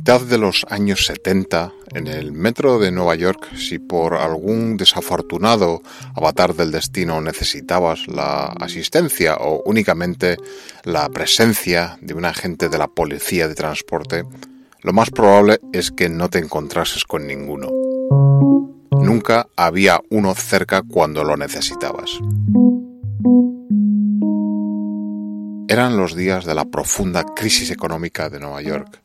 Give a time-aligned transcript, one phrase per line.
[0.00, 5.82] mitad de los años 70, en el metro de Nueva York, si por algún desafortunado
[6.16, 10.38] avatar del destino necesitabas la asistencia o únicamente
[10.84, 14.24] la presencia de un agente de la policía de transporte,
[14.80, 17.68] lo más probable es que no te encontrases con ninguno.
[19.02, 22.10] Nunca había uno cerca cuando lo necesitabas.
[25.68, 28.98] Eran los días de la profunda crisis económica de Nueva York,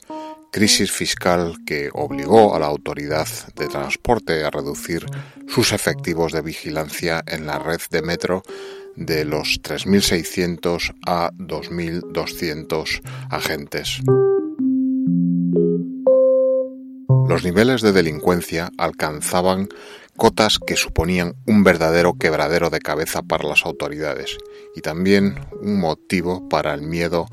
[0.55, 3.27] crisis fiscal que obligó a la autoridad
[3.57, 5.05] de transporte a reducir
[5.49, 8.41] sus efectivos de vigilancia en la red de metro
[8.95, 13.99] de los 3.600 a 2.200 agentes.
[17.27, 19.67] Los niveles de delincuencia alcanzaban
[20.15, 24.37] cotas que suponían un verdadero quebradero de cabeza para las autoridades
[24.75, 27.27] y también un motivo para el miedo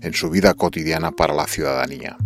[0.00, 2.16] en su vida cotidiana para la ciudadanía.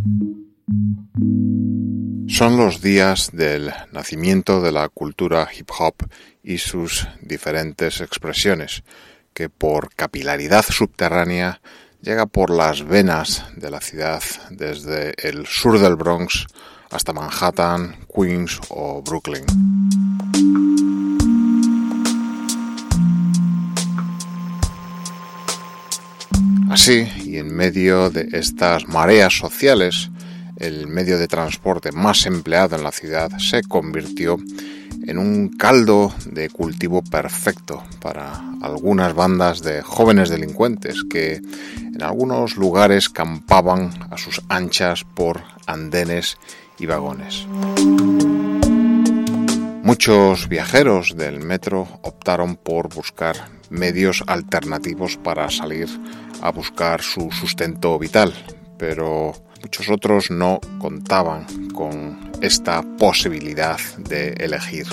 [2.29, 5.95] Son los días del nacimiento de la cultura hip hop
[6.43, 8.85] y sus diferentes expresiones,
[9.35, 11.61] que por capilaridad subterránea
[12.01, 16.47] llega por las venas de la ciudad desde el sur del Bronx
[16.91, 19.45] hasta Manhattan, Queens o Brooklyn.
[26.71, 30.11] Así, y en medio de estas mareas sociales,
[30.59, 34.39] el medio de transporte más empleado en la ciudad se convirtió
[35.07, 41.41] en un caldo de cultivo perfecto para algunas bandas de jóvenes delincuentes que
[41.77, 46.37] en algunos lugares campaban a sus anchas por andenes
[46.79, 47.47] y vagones.
[49.83, 55.89] Muchos viajeros del metro optaron por buscar medios alternativos para salir
[56.43, 58.35] a buscar su sustento vital,
[58.77, 59.33] pero
[59.63, 64.87] muchos otros no contaban con esta posibilidad de elegir.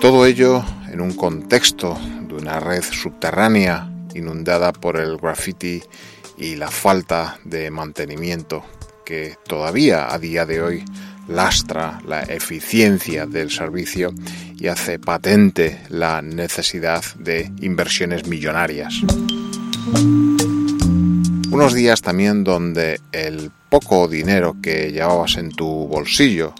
[0.00, 5.82] Todo ello en un contexto de una red subterránea inundada por el graffiti
[6.36, 8.64] y la falta de mantenimiento
[9.04, 10.84] que todavía a día de hoy
[11.28, 14.12] lastra la eficiencia del servicio
[14.58, 18.94] y hace patente la necesidad de inversiones millonarias.
[21.50, 26.54] Unos días también donde el poco dinero que llevabas en tu bolsillo,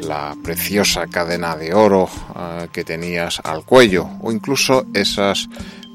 [0.00, 5.48] la preciosa cadena de oro eh, que tenías al cuello o incluso esas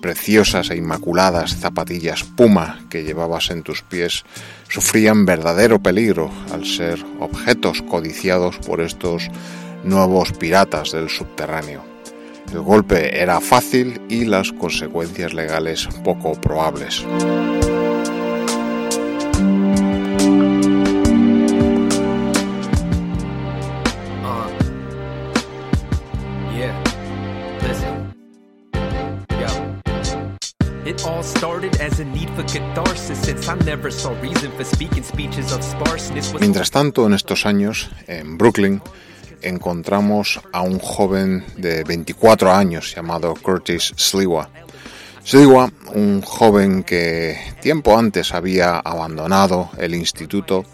[0.07, 4.23] preciosas e inmaculadas zapatillas puma que llevabas en tus pies
[4.69, 9.27] sufrían verdadero peligro al ser objetos codiciados por estos
[9.83, 11.83] nuevos piratas del subterráneo.
[12.53, 17.03] El golpe era fácil y las consecuencias legales poco probables.
[36.39, 38.81] Mientras tanto, en estos años, en Brooklyn,
[39.41, 44.49] encontramos a un joven de 24 años llamado Curtis Sliwa.
[45.23, 50.65] Sliwa, un joven que tiempo antes había abandonado el instituto,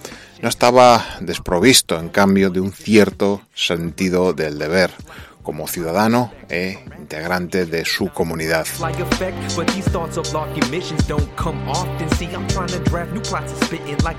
[0.42, 4.92] no estaba desprovisto, en cambio, de un cierto sentido del deber
[5.44, 8.66] como ciudadano e integrante de su comunidad.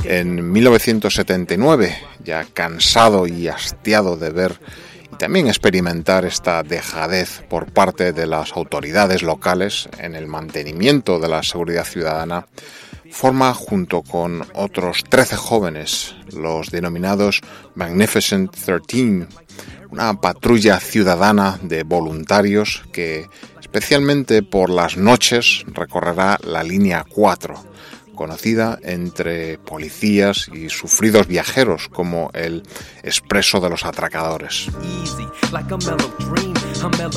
[0.04, 4.60] En 1979, ya cansado y hastiado de ver
[5.12, 11.28] y también experimentar esta dejadez por parte de las autoridades locales en el mantenimiento de
[11.28, 12.46] la seguridad ciudadana,
[13.14, 17.42] forma junto con otros 13 jóvenes los denominados
[17.76, 19.28] Magnificent 13
[19.90, 23.28] una patrulla ciudadana de voluntarios que
[23.60, 27.54] especialmente por las noches recorrerá la línea 4,
[28.14, 32.62] conocida entre policías y sufridos viajeros como el
[33.02, 34.68] expreso de los atracadores.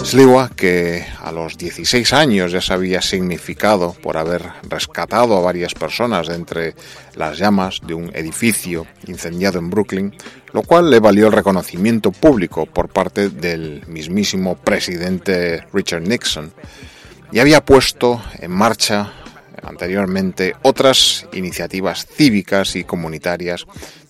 [0.03, 5.73] Sliwa, que a los 16 años ya se había significado por haber rescatado a varias
[5.73, 6.75] personas de entre
[7.15, 10.15] las llamas de un edificio incendiado en Brooklyn,
[10.53, 16.53] lo cual le valió el reconocimiento público por parte del mismísimo presidente Richard Nixon,
[17.31, 19.11] y había puesto en marcha
[19.63, 23.65] anteriormente otras iniciativas cívicas y comunitarias,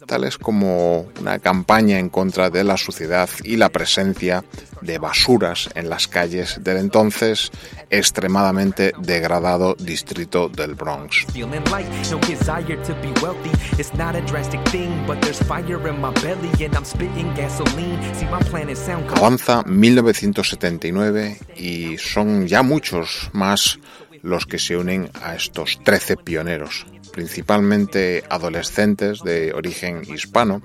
[0.07, 4.43] tales como una campaña en contra de la suciedad y la presencia
[4.81, 7.51] de basuras en las calles del entonces
[7.89, 11.25] extremadamente degradado distrito del Bronx.
[19.17, 23.79] Avanza 1979 y son ya muchos más
[24.27, 30.61] los que se unen a estos 13 pioneros, principalmente adolescentes de origen hispano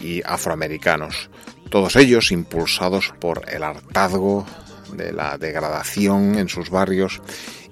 [0.00, 1.30] y afroamericanos,
[1.70, 4.46] todos ellos impulsados por el hartazgo
[4.92, 7.22] de la degradación en sus barrios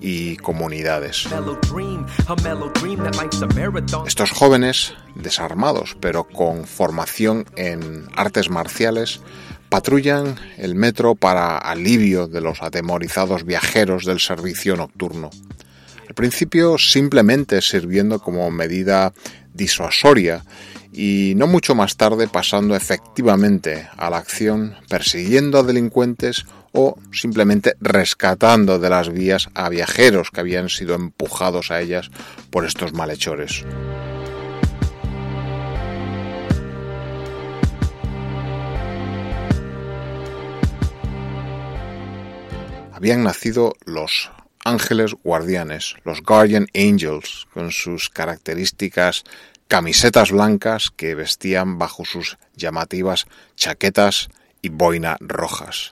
[0.01, 1.29] y comunidades.
[4.07, 9.21] Estos jóvenes, desarmados pero con formación en artes marciales,
[9.69, 15.31] patrullan el metro para alivio de los atemorizados viajeros del servicio nocturno.
[16.09, 19.13] Al principio simplemente sirviendo como medida
[19.55, 20.45] disuasoria
[20.93, 27.75] y no mucho más tarde pasando efectivamente a la acción persiguiendo a delincuentes o simplemente
[27.81, 32.11] rescatando de las vías a viajeros que habían sido empujados a ellas
[32.51, 33.65] por estos malhechores.
[43.07, 44.33] Habían nacido los
[44.65, 49.23] ángeles guardianes, los Guardian Angels, con sus características
[49.69, 54.29] camisetas blancas que vestían bajo sus llamativas chaquetas
[54.61, 55.89] y boina rojas.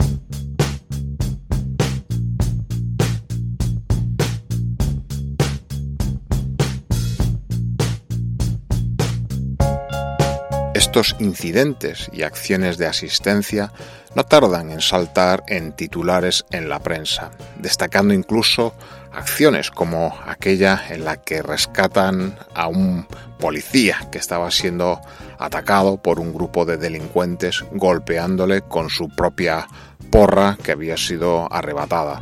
[10.74, 13.72] Estos incidentes y acciones de asistencia
[14.16, 18.74] no tardan en saltar en titulares en la prensa, destacando incluso
[19.12, 23.06] acciones como aquella en la que rescatan a un
[23.38, 25.00] policía que estaba siendo
[25.38, 29.68] atacado por un grupo de delincuentes golpeándole con su propia
[30.10, 32.20] porra que había sido arrebatada.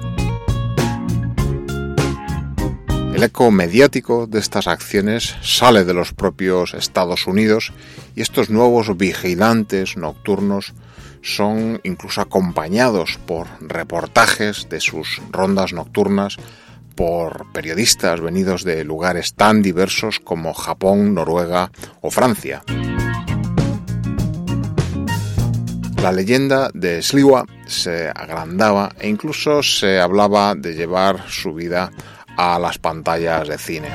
[3.22, 7.72] El eco mediático de estas acciones sale de los propios Estados Unidos
[8.16, 10.74] y estos nuevos vigilantes nocturnos
[11.22, 16.36] son incluso acompañados por reportajes de sus rondas nocturnas
[16.96, 21.70] por periodistas venidos de lugares tan diversos como Japón, Noruega
[22.00, 22.64] o Francia.
[26.02, 31.92] La leyenda de Sliwa se agrandaba e incluso se hablaba de llevar su vida
[32.36, 33.88] a las pantallas de cine.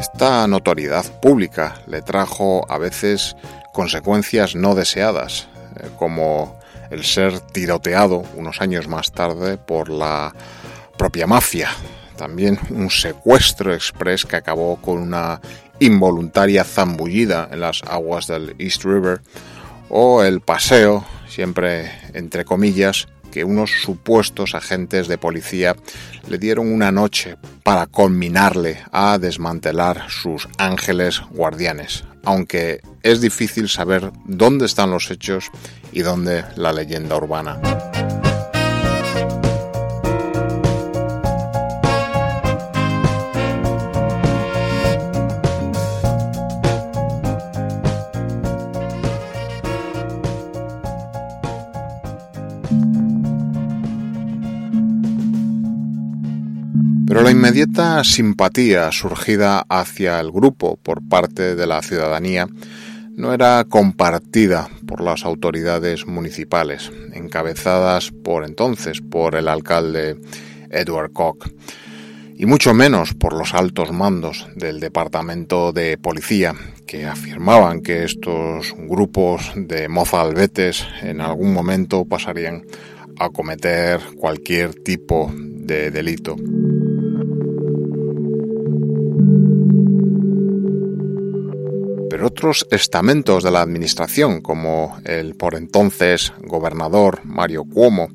[0.00, 3.36] Esta notoriedad pública le trajo a veces
[3.72, 6.58] consecuencias no deseadas, eh, como
[6.90, 10.34] el ser tiroteado unos años más tarde por la
[10.96, 11.70] propia mafia.
[12.16, 15.40] También un secuestro express que acabó con una
[15.78, 19.20] involuntaria zambullida en las aguas del East River
[19.88, 25.76] o el paseo, siempre entre comillas, que unos supuestos agentes de policía
[26.28, 34.10] le dieron una noche para culminarle a desmantelar sus ángeles guardianes, aunque es difícil saber
[34.24, 35.50] dónde están los hechos
[35.92, 37.87] y dónde la leyenda urbana.
[57.28, 62.48] La inmediata simpatía surgida hacia el grupo por parte de la ciudadanía
[63.16, 70.18] no era compartida por las autoridades municipales, encabezadas por entonces por el alcalde
[70.70, 71.46] Edward Koch,
[72.34, 76.54] y mucho menos por los altos mandos del departamento de policía,
[76.86, 82.64] que afirmaban que estos grupos de mozalbetes en algún momento pasarían
[83.18, 86.36] a cometer cualquier tipo de delito.
[92.22, 98.08] Otros estamentos de la administración, como el por entonces gobernador Mario Cuomo,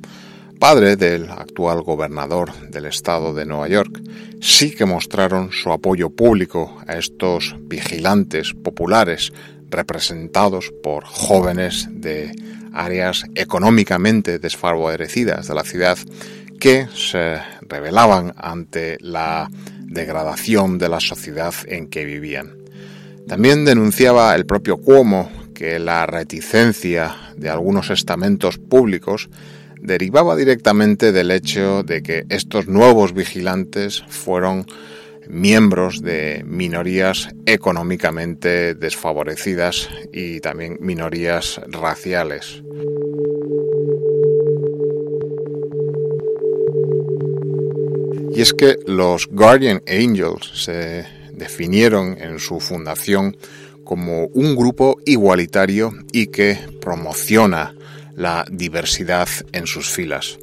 [0.59, 4.01] padre del actual gobernador del estado de Nueva York,
[4.41, 9.31] sí que mostraron su apoyo público a estos vigilantes populares
[9.69, 12.35] representados por jóvenes de
[12.73, 15.97] áreas económicamente desfavorecidas de la ciudad
[16.59, 19.49] que se rebelaban ante la
[19.81, 22.62] degradación de la sociedad en que vivían.
[23.27, 29.29] También denunciaba el propio Cuomo que la reticencia de algunos estamentos públicos
[29.79, 34.65] derivaba directamente del hecho de que estos nuevos vigilantes fueron
[35.27, 42.63] miembros de minorías económicamente desfavorecidas y también minorías raciales.
[48.35, 53.35] Y es que los Guardian Angels se definieron en su fundación
[53.83, 57.75] como un grupo igualitario y que promociona
[58.15, 60.39] la diversidad en sus filas.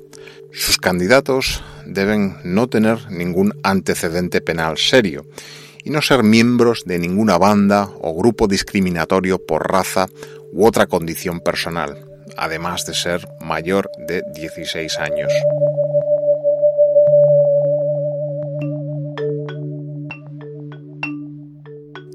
[0.53, 5.25] Sus candidatos deben no tener ningún antecedente penal serio
[5.85, 10.09] y no ser miembros de ninguna banda o grupo discriminatorio por raza
[10.53, 12.05] u otra condición personal,
[12.37, 15.33] además de ser mayor de 16 años.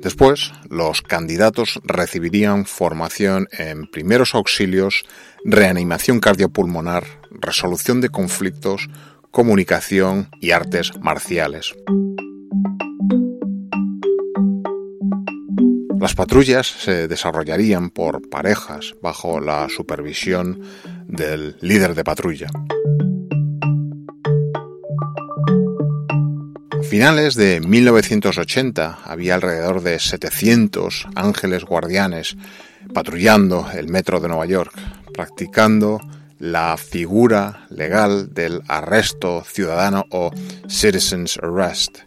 [0.06, 5.04] Después, los candidatos recibirían formación en primeros auxilios,
[5.44, 8.88] reanimación cardiopulmonar, resolución de conflictos,
[9.32, 11.74] comunicación y artes marciales.
[16.00, 20.62] Las patrullas se desarrollarían por parejas bajo la supervisión
[21.08, 22.52] del líder de patrulla.
[26.86, 32.38] Finales de 1980 había alrededor de 700 ángeles guardianes
[32.94, 34.72] patrullando el metro de Nueva York,
[35.14, 36.00] practicando
[36.40, 40.32] la figura legal del arresto ciudadano o
[40.68, 42.00] citizen's arrest,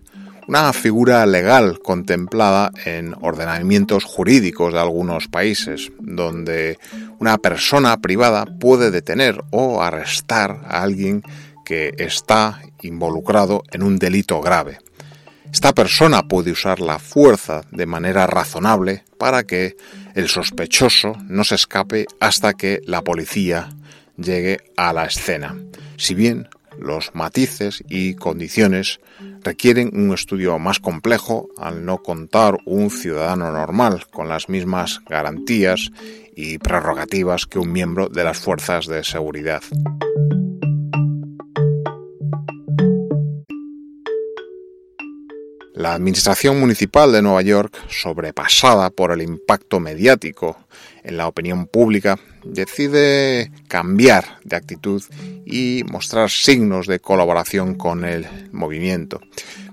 [0.47, 6.78] una figura legal contemplada en ordenamientos jurídicos de algunos países, donde
[7.18, 11.23] una persona privada puede detener o arrestar a alguien
[11.68, 14.78] que está involucrado en un delito grave.
[15.52, 19.76] Esta persona puede usar la fuerza de manera razonable para que
[20.14, 23.68] el sospechoso no se escape hasta que la policía
[24.16, 25.58] llegue a la escena.
[25.98, 26.48] Si bien
[26.78, 29.00] los matices y condiciones
[29.42, 35.90] requieren un estudio más complejo al no contar un ciudadano normal con las mismas garantías
[36.34, 39.62] y prerrogativas que un miembro de las fuerzas de seguridad.
[45.78, 50.58] La Administración Municipal de Nueva York, sobrepasada por el impacto mediático
[51.04, 55.00] en la opinión pública, decide cambiar de actitud
[55.47, 59.20] y mostrar signos de colaboración con el movimiento,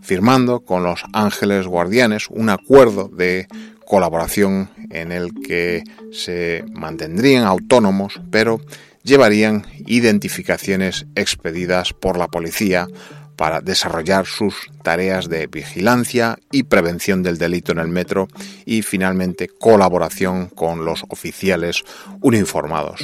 [0.04, 3.48] firmando con los Ángeles Guardianes un acuerdo de
[3.84, 5.82] colaboración en el que
[6.12, 8.62] se mantendrían autónomos, pero
[9.02, 12.88] llevarían identificaciones expedidas por la policía
[13.36, 18.28] para desarrollar sus tareas de vigilancia y prevención del delito en el metro
[18.66, 21.84] y finalmente colaboración con los oficiales
[22.22, 23.02] uniformados.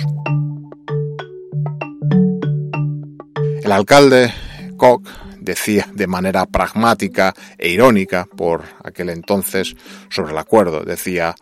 [3.63, 4.33] El alcalde
[4.77, 5.07] Koch
[5.39, 9.75] decía de manera pragmática e irónica por aquel entonces
[10.09, 11.35] sobre el acuerdo, decía,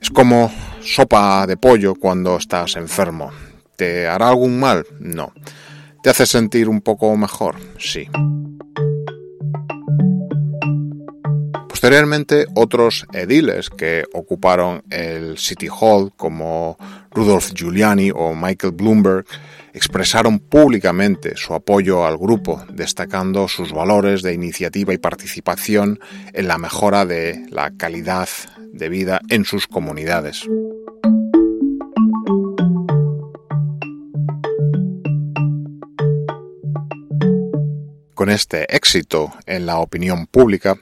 [0.00, 0.50] es como
[0.82, 3.30] sopa de pollo cuando estás enfermo.
[3.76, 4.86] ¿Te hará algún mal?
[4.98, 5.32] No.
[6.02, 7.56] ¿Te hace sentir un poco mejor?
[7.78, 8.08] Sí.
[11.68, 16.78] Posteriormente, otros ediles que ocuparon el City Hall, como
[17.10, 19.26] Rudolph Giuliani o Michael Bloomberg,
[19.74, 26.00] expresaron públicamente su apoyo al grupo, destacando sus valores de iniciativa y participación
[26.32, 28.28] en la mejora de la calidad
[28.72, 30.46] de vida en sus comunidades.
[38.20, 40.76] Con este éxito en la opinión pública,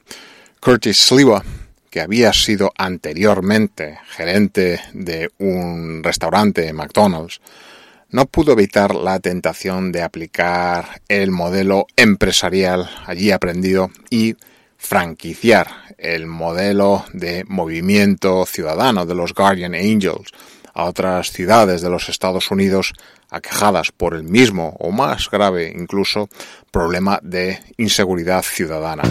[0.58, 1.44] Curtis Sliwa,
[1.88, 7.40] que había sido anteriormente gerente de un restaurante McDonald's,
[8.10, 14.34] no pudo evitar la tentación de aplicar el modelo empresarial allí aprendido y
[14.76, 20.32] franquiciar el modelo de movimiento ciudadano de los Guardian Angels
[20.74, 22.94] a otras ciudades de los Estados Unidos
[23.30, 26.28] aquejadas por el mismo o más grave incluso
[26.70, 29.02] problema de inseguridad ciudadana.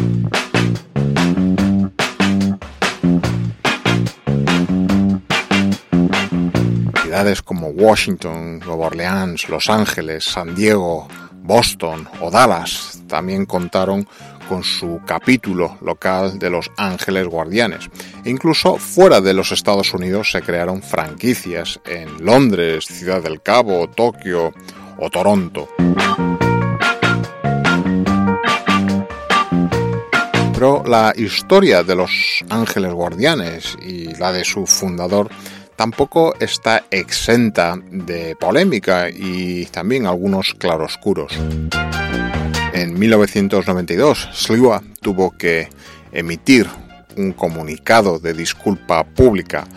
[7.01, 11.07] Ciudades como Washington, Nueva Orleans, Los Ángeles, San Diego,
[11.47, 14.07] Boston o Dallas también contaron
[14.47, 17.89] con su capítulo local de los Ángeles Guardianes.
[18.23, 23.87] E incluso fuera de los Estados Unidos se crearon franquicias en Londres, Ciudad del Cabo,
[23.89, 24.53] Tokio
[24.97, 25.67] o Toronto.
[30.53, 35.29] Pero la historia de los Ángeles Guardianes y la de su fundador
[35.75, 41.37] tampoco está exenta de polémica y también algunos claroscuros.
[42.77, 45.67] En 1992, Sliwa tuvo que
[46.11, 46.67] emitir
[47.15, 49.67] un comunicado de disculpa pública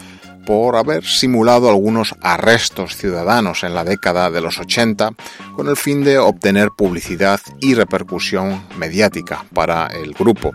[0.44, 5.12] por haber simulado algunos arrestos ciudadanos en la década de los 80
[5.56, 10.52] con el fin de obtener publicidad y repercusión mediática para el grupo.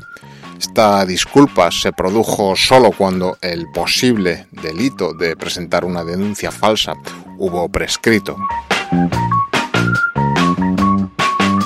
[0.59, 6.93] Esta disculpa se produjo solo cuando el posible delito de presentar una denuncia falsa
[7.39, 8.37] hubo prescrito.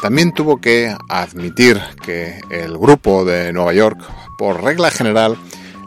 [0.01, 3.99] También tuvo que admitir que el grupo de Nueva York,
[4.37, 5.37] por regla general,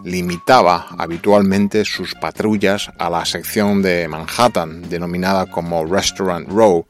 [0.05, 6.85] limitaba habitualmente sus patrullas a la sección de Manhattan, denominada como Restaurant Row,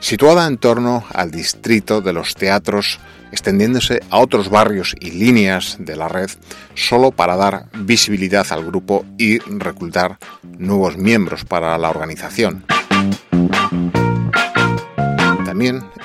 [0.00, 3.00] situada en torno al distrito de los teatros,
[3.32, 6.30] extendiéndose a otros barrios y líneas de la red,
[6.74, 10.18] solo para dar visibilidad al grupo y reclutar
[10.58, 12.64] nuevos miembros para la organización.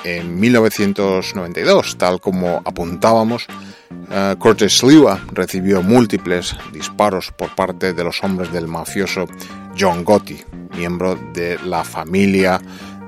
[0.04, 3.46] En 1992, tal como apuntábamos,
[4.10, 9.26] Uh, Curtis Sliwa recibió múltiples disparos por parte de los hombres del mafioso
[9.78, 10.42] John Gotti,
[10.76, 12.60] miembro de la familia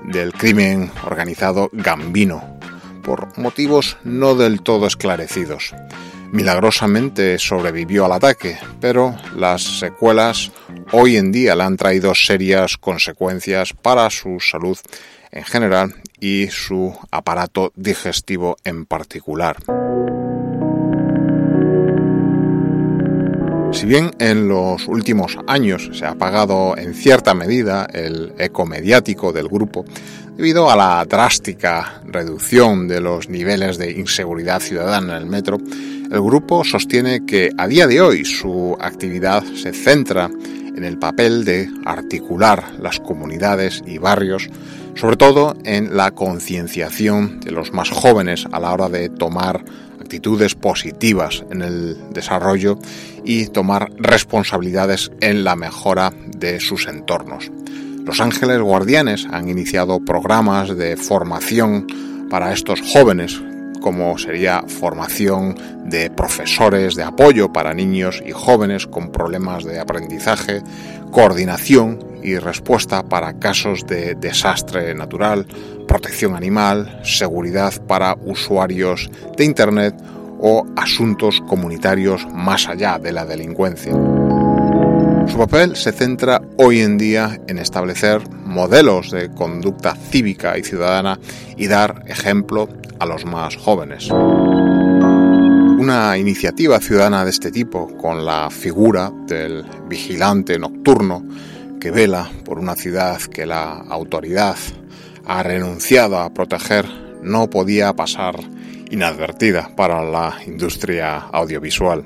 [0.04, 2.58] del crimen organizado Gambino,
[3.02, 5.74] por motivos no del todo esclarecidos.
[6.32, 10.50] Milagrosamente sobrevivió al ataque, pero las secuelas
[10.92, 14.78] hoy en día le han traído serias consecuencias para su salud
[15.36, 19.56] en general y su aparato digestivo en particular.
[23.72, 29.32] Si bien en los últimos años se ha apagado en cierta medida el eco mediático
[29.32, 29.84] del grupo,
[30.34, 36.22] debido a la drástica reducción de los niveles de inseguridad ciudadana en el metro, el
[36.22, 40.30] grupo sostiene que a día de hoy su actividad se centra
[40.76, 44.48] en el papel de articular las comunidades y barrios,
[44.94, 49.64] sobre todo en la concienciación de los más jóvenes a la hora de tomar
[50.00, 52.78] actitudes positivas en el desarrollo
[53.24, 57.50] y tomar responsabilidades en la mejora de sus entornos.
[58.04, 61.88] Los Ángeles Guardianes han iniciado programas de formación
[62.30, 63.42] para estos jóvenes,
[63.80, 70.62] como sería formación de profesores de apoyo para niños y jóvenes con problemas de aprendizaje,
[71.10, 75.46] coordinación y respuesta para casos de desastre natural,
[75.86, 79.94] protección animal, seguridad para usuarios de Internet
[80.40, 83.92] o asuntos comunitarios más allá de la delincuencia.
[85.28, 91.18] Su papel se centra hoy en día en establecer modelos de conducta cívica y ciudadana
[91.56, 94.10] y dar ejemplo a los más jóvenes.
[94.10, 101.24] Una iniciativa ciudadana de este tipo, con la figura del vigilante nocturno
[101.80, 104.56] que vela por una ciudad que la autoridad
[105.26, 106.86] ha renunciado a proteger
[107.22, 108.38] no podía pasar
[108.90, 112.04] inadvertida para la industria audiovisual.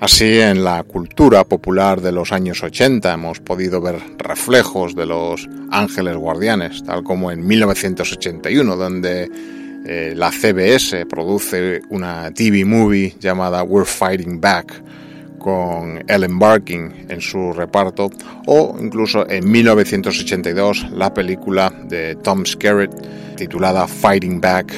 [0.00, 5.48] Así, en la cultura popular de los años 80 hemos podido ver reflejos de los
[5.70, 9.30] ángeles guardianes, tal como en 1981, donde
[9.88, 14.82] eh, la CBS produce una TV movie llamada We're Fighting Back,
[15.38, 18.10] con Ellen Barkin en su reparto,
[18.46, 22.90] o incluso en 1982 la película de Tom Skerritt
[23.36, 24.72] titulada Fighting Back,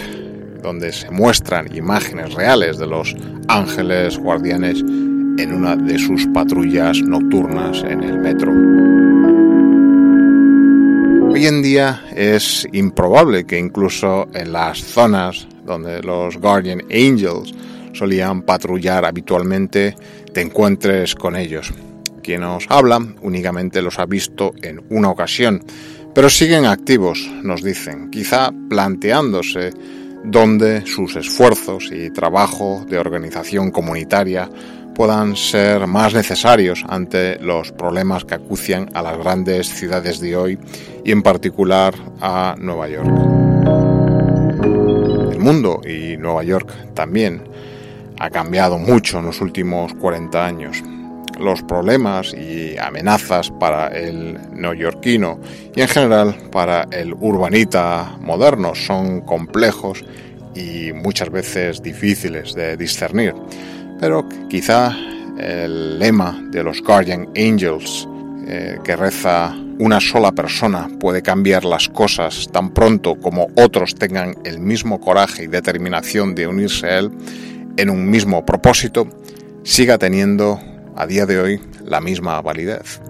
[0.63, 3.17] donde se muestran imágenes reales de los
[3.49, 8.53] ángeles guardianes en una de sus patrullas nocturnas en el metro.
[11.39, 17.55] Hoy en día es improbable que incluso en las zonas donde los Guardian Angels
[17.93, 19.95] solían patrullar habitualmente
[20.35, 21.73] te encuentres con ellos.
[22.25, 25.63] Quien nos habla únicamente los ha visto en una ocasión,
[26.13, 29.71] pero siguen activos, nos dicen, quizá planteándose
[30.25, 34.51] dónde sus esfuerzos y trabajo de organización comunitaria
[34.99, 40.59] puedan ser más necesarios ante los problemas que acucian a las grandes ciudades de hoy
[41.05, 43.07] y en particular a Nueva York.
[45.31, 47.45] El mundo y Nueva York también
[48.19, 50.83] ha cambiado mucho en los últimos 40 años.
[51.39, 55.39] Los problemas y amenazas para el neoyorquino
[55.77, 60.05] y en general para el urbanita moderno son complejos
[60.57, 63.37] y muchas veces difíciles de discernir.
[64.01, 64.97] Pero quizá
[65.39, 68.09] el lema de los Guardian Angels
[68.47, 74.35] eh, que reza una sola persona puede cambiar las cosas tan pronto como otros tengan
[74.45, 77.11] el mismo coraje y determinación de unirse a él,
[77.77, 79.07] en un mismo propósito
[79.63, 80.59] siga teniendo
[80.97, 83.01] a día de hoy la misma validez.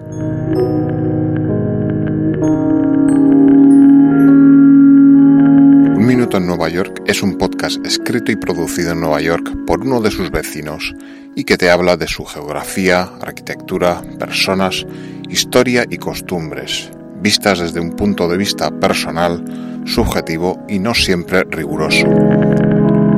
[6.09, 10.01] Minuto en Nueva York es un podcast escrito y producido en Nueva York por uno
[10.01, 10.94] de sus vecinos
[11.37, 14.87] y que te habla de su geografía, arquitectura, personas,
[15.29, 16.90] historia y costumbres,
[17.21, 19.44] vistas desde un punto de vista personal,
[19.85, 22.07] subjetivo y no siempre riguroso.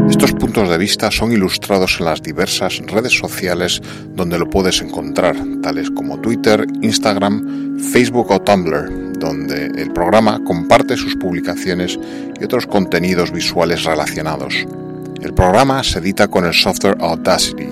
[0.09, 3.81] Estos puntos de vista son ilustrados en las diversas redes sociales
[4.17, 10.97] donde lo puedes encontrar, tales como Twitter, Instagram, Facebook o Tumblr, donde el programa comparte
[10.97, 11.97] sus publicaciones
[12.41, 14.67] y otros contenidos visuales relacionados.
[15.23, 17.69] El programa se edita con el software Audacity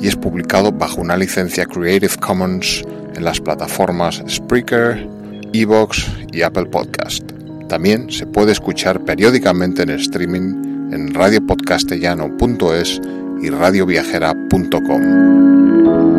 [0.00, 2.82] y es publicado bajo una licencia Creative Commons
[3.14, 5.08] en las plataformas Spreaker,
[5.52, 7.22] Evox y Apple Podcast.
[7.68, 13.00] También se puede escuchar periódicamente en streaming en radiopodcastellano.es
[13.42, 16.17] y radioviajera.com.